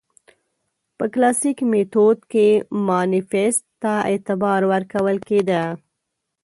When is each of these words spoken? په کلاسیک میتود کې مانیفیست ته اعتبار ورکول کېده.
په 0.97 1.05
کلاسیک 1.13 1.57
میتود 1.71 2.19
کې 2.31 2.47
مانیفیست 2.85 3.63
ته 3.81 3.93
اعتبار 4.11 4.61
ورکول 4.71 5.15
کېده. 5.27 5.63